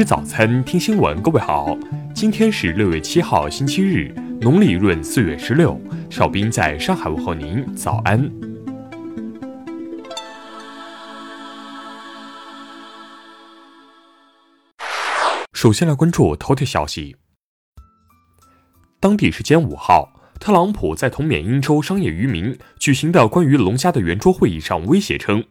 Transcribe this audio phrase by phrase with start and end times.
[0.00, 1.20] 吃早餐，听新闻。
[1.20, 1.76] 各位好，
[2.14, 4.10] 今天是六月七号，星期日，
[4.40, 5.78] 农历闰四月十六。
[6.08, 8.18] 少斌在上海问候您，早安。
[15.52, 17.14] 首先来关注头条消息。
[19.00, 20.10] 当地时间五号。
[20.40, 25.44] 特朗普在同缅因州商业渔民举行的关于龙虾的圆桌会议上威胁称，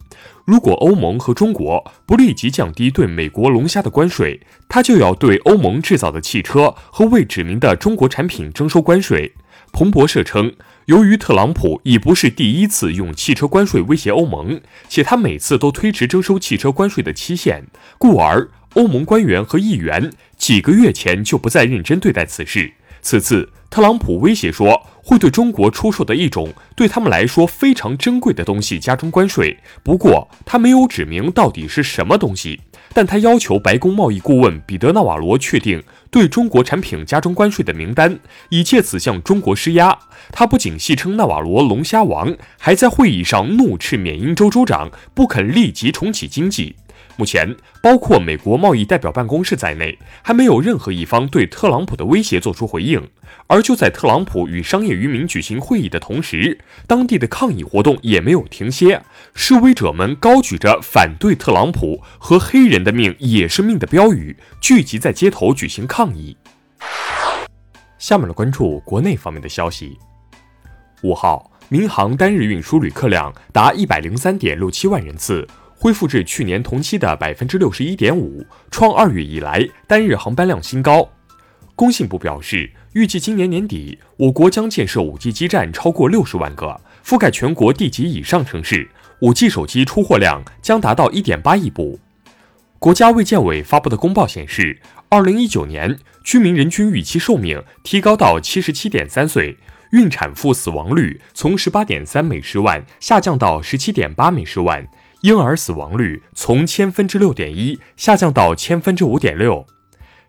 [0.46, 9.36] 如果欧盟和中国不立即降低对美国龙虾的关税，他就要对欧盟制造的汽车和未指明的中国产品征收关税。
[9.72, 10.52] 彭博社称，
[10.86, 17.68] 由于特朗普已不是第一次用汽车关税威胁欧盟，且他每次都推迟征收汽车关税的期限，
[18.00, 22.74] 故而欧盟官员和议员几个月前就不再认真对待此事。
[23.04, 23.52] 此次。
[23.70, 29.58] 特朗普威胁说，会对中国出售的一种对他们来说非常珍贵的东西加征关税。
[29.84, 32.60] 不过，他没有指明到底是什么东西。
[32.92, 39.96] 但他要求白宫贸易顾问彼得·纳瓦罗确定对中国产品加征关税的名单，以借此向中国施压。
[40.32, 46.78] 他不仅戏称纳瓦罗“龙虾王”，还在会议上怒斥缅因州州长不肯立即重启经济。
[47.20, 47.54] 目前，
[47.84, 53.06] 包括美国贸易代表办公室在内，还没有任何一方对特朗普的威胁做出回应。
[53.48, 59.02] 而就在特朗普与商业渔民举行会议的同时，当地的抗议活动也没有停歇。
[59.34, 66.38] 示威者们高举着反对特朗普和“黑人的命也是命”的标语，聚集在街头举行抗议。
[67.98, 70.00] 下面来关注国内方面的消息。
[71.04, 75.46] 五号，民航单日运输旅客量达一百零三点六七万人次。
[75.82, 81.08] 恢复至去年同期的百分之六十一点五，创二月以来单日航班量新高。
[81.74, 88.90] 工信部表示，预计今年年底，我国将建设五 G 基站超过六十万个，覆盖全国地级以上城市。
[89.22, 91.98] 五 G 手机出货量将达到一点八亿部。
[92.78, 99.58] 国家卫健委发布的公报显示，二零一九年居民人均预期寿命提高到七十七点三岁，
[99.94, 104.86] 孕产妇死亡率从十八点三每十万下降到十七点八每十万。
[105.22, 109.66] 婴儿死亡率从千分之六点一下降到千分之五点六。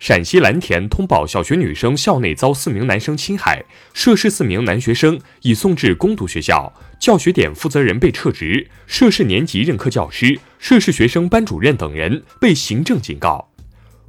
[0.01, 13.47] 陕西蓝田通报小学女生校内遭四名男生侵害，涉事四名男学生已送至公读学校，教学点负责人被撤职，涉事年级任课教师、涉事学生班主任等人被行政警告。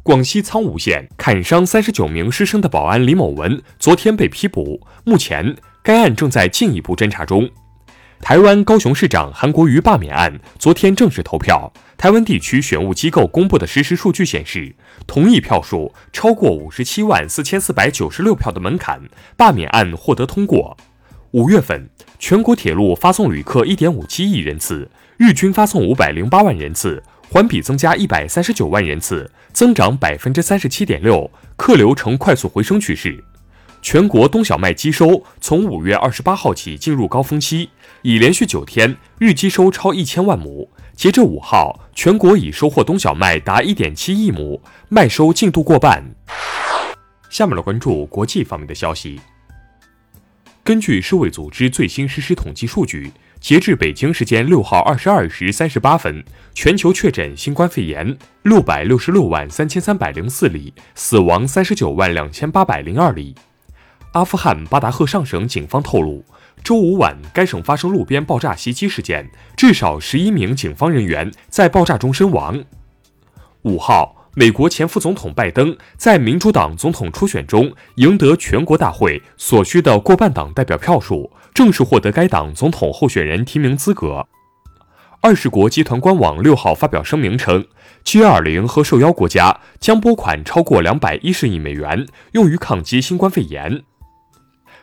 [0.01, 7.47] 广西苍梧县砍伤三十九名师生的保安李某文昨天被批捕，目前该案正在进一步侦查中。
[8.21, 11.73] 台湾高雄市长韩国瑜罢免案昨天正式投票。
[11.97, 14.73] 台湾地区选务机构公布的实时数据显示，
[15.07, 19.01] 同意票数超过五十七万四千四百九十六票的门槛，
[19.35, 20.77] 罢免案获得通过。
[21.31, 21.89] 五月份，
[22.19, 33.23] 全国铁路发送旅客一点五七亿人次，日均发送五百零八万人次，环比增加一百三十九万人次，增长百分之三十七点六，客流呈快速回升趋势。
[33.81, 37.69] 全国冬小麦机收从五月二十八号起进入高峰期，
[38.03, 40.69] 已连续九天日机收超一千万亩。
[40.95, 46.13] 截至五号，全国已收获冬小麦达一点七亿亩，麦收进度过半。
[47.29, 49.19] 下面来关注国际方面的消息。
[50.63, 63.33] 根据世卫组织最新实时统计数据，截至北京时间六号二十二时三十八分，全球确诊新冠肺炎六百六十六万三千三百零四例，死亡三十九万两千八百零二例。
[64.13, 66.21] 阿富汗巴达赫尚省警方透露，
[66.61, 72.61] 周五晚该省发生路边爆炸袭击事件，至少十一名警方人员在爆炸中身亡。
[73.61, 84.27] 五号，美国前副总统拜登在民主党总统初选中赢得全国大会所需的过半党代表票数，正式获得该党总统候选人提名资格。
[85.21, 87.65] 二十国集团官网六号发表声明称
[88.03, 93.83] ，G20 和受邀国家将拨款超过两百一十亿美元，用于抗击新冠肺炎。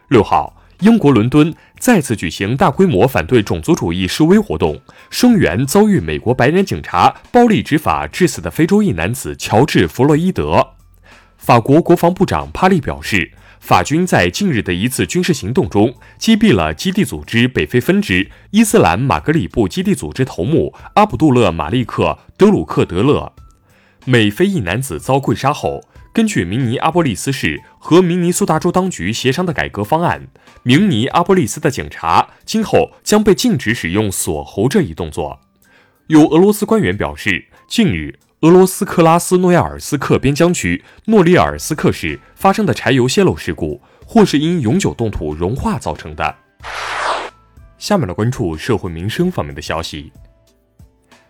[0.09, 4.81] 六号，英国伦敦再次举行大规模反对种族主义示威活动，
[5.11, 10.69] 声援遭遇美国白人警察暴力执法致死的非洲裔男子乔治·弗洛伊德。
[11.37, 22.04] 法国国防部长帕利表示，法军在近日的一次军事行动中击毙了基地组织北非分支伊斯兰马格里布基地组织头目阿卜杜勒·马利克·
[22.39, 23.34] 德鲁克德勒。
[24.07, 25.83] 美非裔男子遭跪杀后。
[26.18, 30.26] 根据明尼阿波利斯市和明尼苏达州当局协商的改革方案，
[30.65, 35.38] 明尼阿波利斯的警察今后将被禁止使用锁喉这一动作。
[36.09, 46.34] 有俄罗斯官员表示，近日俄罗斯克拉斯诺亚尔斯克边疆区诺里尔斯克市发生的柴油泄漏事故，或是因永久冻土融化造成的。
[47.78, 50.12] 下面来关注社会民生方面的消息。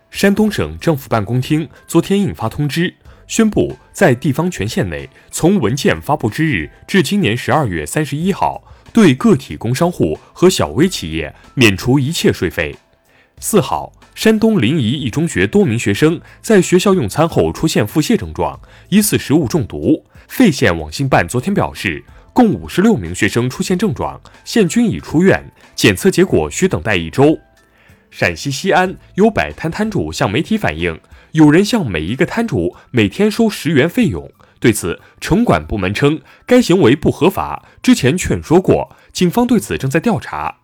[0.09, 2.95] 山东省政府办公厅昨天印发通知。
[3.29, 12.75] 宣布在地方权限内，从文件发布之日至今年十二月三十一号，对个体工商户和小微企业免除一切税费。
[13.39, 18.59] 四号，山东临沂一中学多名学生在学校用餐后出现腹泻症状，
[18.89, 20.03] 疑似食物中毒。
[20.27, 22.03] 费县网信办昨天表示。
[22.31, 27.37] 共五十六名学生出现症状，现均已出院，检测结果需等待一周。
[28.11, 30.97] 陕西西安有摆摊摊主向媒体反映，
[31.31, 34.31] 有人向每一个摊主每天收十元费用。
[34.59, 40.57] 对此，城管部门称该行为不合法，之前劝说过，警方对此正在调查。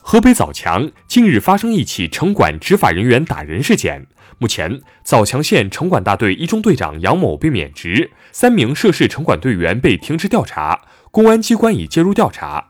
[0.00, 4.06] 河北枣强近日发生一起城管执法人员打人事件。
[4.38, 12.68] 目前，枣强县城管大队一中队长杨某被免职，三名涉事城管队员被停职调查，公安机关已介入调查。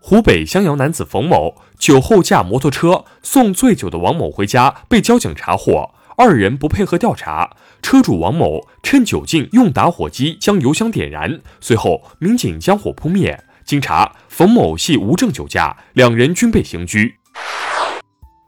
[0.00, 13.44] 湖北襄阳男子冯某酒后驾摩托车送醉酒的王某回家，被交警查获，二人不配合调查，车主王某趁酒劲用打火机将油箱点燃，随后民警将火扑灭。
[13.64, 17.16] 经查，冯某系无证酒驾，两人均被刑拘。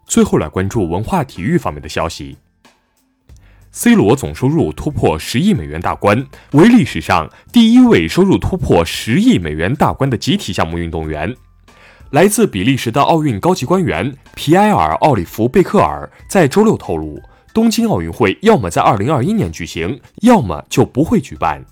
[0.07, 2.37] 最后来关注文化体育方面的消息。
[3.73, 11.35] C 罗总收入突破十亿美元大关，为历史上第一位收入突破十亿美元大关的集体项目运动员。
[12.11, 17.21] 来自比利时的奥运高级官员皮埃尔·奥利弗·贝克尔在周六透露，
[17.57, 21.65] 东京奥运会要么在二零二一年举行，要么就不会举办。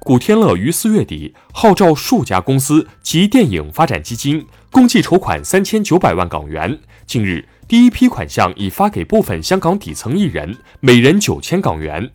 [0.00, 6.78] 古天乐于四月底号召数家公司及电影发展基金，共计筹款三千九百万港元。
[7.04, 7.46] 近日。
[7.68, 12.10] 第一批款项已发给部分香港底层艺人，每人九千港元。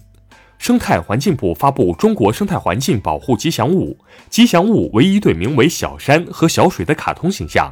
[0.58, 3.96] 生态环境部发布中国生态环境保护吉祥物，
[4.28, 7.72] 吉祥物为一对名为小山和小水的卡通形象。